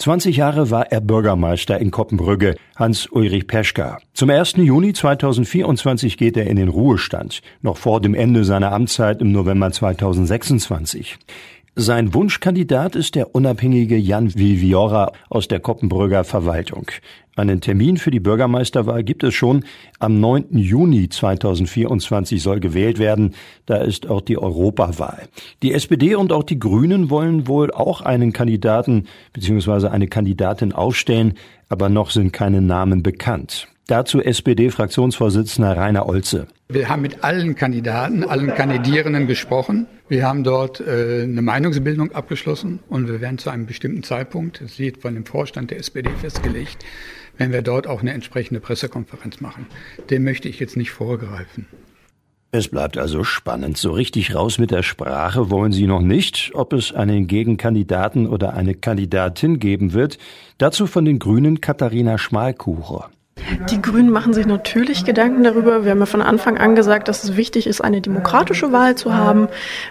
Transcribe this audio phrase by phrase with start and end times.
[0.00, 3.98] 20 Jahre war er Bürgermeister in Koppenbrügge, Hans-Ulrich Peschka.
[4.14, 4.54] Zum 1.
[4.56, 9.70] Juni 2024 geht er in den Ruhestand, noch vor dem Ende seiner Amtszeit im November
[9.70, 11.18] 2026.
[11.76, 16.90] Sein Wunschkandidat ist der unabhängige Jan Viviora aus der Koppenbrügger Verwaltung.
[17.36, 19.64] Einen Termin für die Bürgermeisterwahl gibt es schon.
[20.00, 20.58] Am 9.
[20.58, 23.36] Juni 2024 soll gewählt werden.
[23.66, 25.28] Da ist auch die Europawahl.
[25.62, 29.86] Die SPD und auch die Grünen wollen wohl auch einen Kandidaten bzw.
[29.86, 31.34] eine Kandidatin aufstellen,
[31.68, 33.68] aber noch sind keine Namen bekannt.
[33.90, 36.46] Dazu SPD-Fraktionsvorsitzender Rainer Olze.
[36.68, 39.88] Wir haben mit allen Kandidaten, allen Kandidierenden gesprochen.
[40.08, 44.78] Wir haben dort äh, eine Meinungsbildung abgeschlossen und wir werden zu einem bestimmten Zeitpunkt, das
[44.78, 46.84] wird von dem Vorstand der SPD festgelegt,
[47.36, 49.66] wenn wir dort auch eine entsprechende Pressekonferenz machen.
[50.08, 51.66] Dem möchte ich jetzt nicht vorgreifen.
[52.52, 53.76] Es bleibt also spannend.
[53.76, 58.54] So richtig raus mit der Sprache wollen Sie noch nicht, ob es einen Gegenkandidaten oder
[58.54, 60.18] eine Kandidatin geben wird.
[60.58, 63.10] Dazu von den Grünen Katharina Schmalkucher.
[63.70, 65.84] Die Grünen machen sich natürlich Gedanken darüber.
[65.84, 69.14] Wir haben ja von Anfang an gesagt, dass es wichtig ist, eine demokratische Wahl zu
[69.14, 69.48] haben.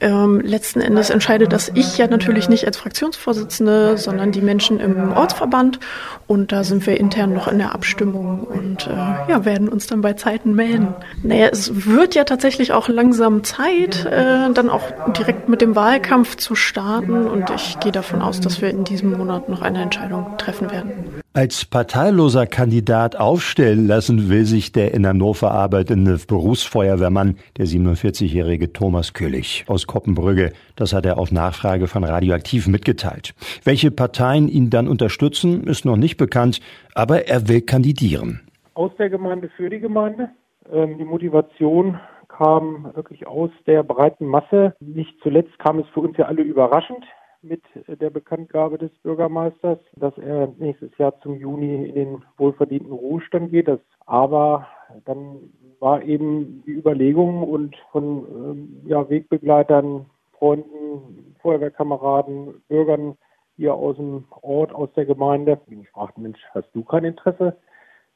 [0.00, 5.12] Ähm, letzten Endes entscheidet das ich ja natürlich nicht als Fraktionsvorsitzende, sondern die Menschen im
[5.12, 5.80] Ortsverband.
[6.26, 10.00] Und da sind wir intern noch in der Abstimmung und äh, ja, werden uns dann
[10.00, 10.94] bei Zeiten melden.
[11.22, 14.84] Naja, es wird ja tatsächlich auch langsam Zeit, äh, dann auch
[15.16, 17.26] direkt mit dem Wahlkampf zu starten.
[17.26, 21.21] Und ich gehe davon aus, dass wir in diesem Monat noch eine Entscheidung treffen werden.
[21.34, 29.14] Als parteiloser Kandidat aufstellen lassen will sich der in Hannover arbeitende Berufsfeuerwehrmann, der 47-jährige Thomas
[29.14, 30.52] Köhlig aus Koppenbrügge.
[30.76, 33.32] Das hat er auf Nachfrage von Radioaktiv mitgeteilt.
[33.64, 36.60] Welche Parteien ihn dann unterstützen, ist noch nicht bekannt,
[36.94, 38.42] aber er will kandidieren.
[38.74, 40.28] Aus der Gemeinde für die Gemeinde.
[40.70, 44.76] Ähm, die Motivation kam wirklich aus der breiten Masse.
[44.80, 47.06] Nicht zuletzt kam es für uns ja alle überraschend
[47.42, 53.50] mit der Bekanntgabe des Bürgermeisters, dass er nächstes Jahr zum Juni in den wohlverdienten Ruhestand
[53.50, 53.68] geht.
[53.68, 54.66] Das aber
[55.04, 60.06] dann war eben die Überlegung und von ähm, ja, Wegbegleitern,
[60.38, 63.16] Freunden, Feuerwehrkameraden, Bürgern
[63.56, 65.60] hier aus dem Ort, aus der Gemeinde.
[65.68, 67.56] Ich fragte, Mensch, hast du kein Interesse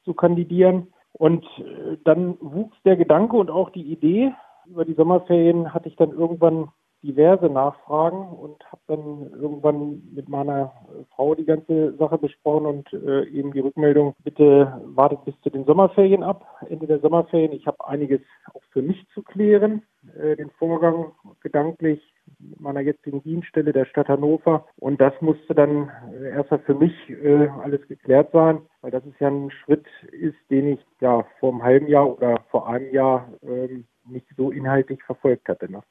[0.04, 0.93] zu kandidieren?
[1.12, 4.32] Und äh, dann wuchs der Gedanke und auch die Idee.
[4.66, 6.69] Über die Sommerferien hatte ich dann irgendwann
[7.02, 10.72] diverse Nachfragen und habe dann irgendwann mit meiner
[11.14, 15.64] Frau die ganze Sache besprochen und äh, eben die Rückmeldung, bitte wartet bis zu den
[15.64, 17.52] Sommerferien ab, Ende der Sommerferien.
[17.52, 18.20] Ich habe einiges
[18.54, 19.82] auch für mich zu klären,
[20.18, 22.00] äh, den Vorgang gedanklich
[22.38, 24.66] mit meiner jetzigen Dienststelle der Stadt Hannover.
[24.78, 29.20] Und das musste dann äh, erstmal für mich äh, alles geklärt sein, weil das ist
[29.20, 33.28] ja ein Schritt ist, den ich ja vor einem halben Jahr oder vor einem Jahr
[33.42, 35.70] ähm, nicht so inhaltlich verfolgt hatte.
[35.70, 35.82] Ne?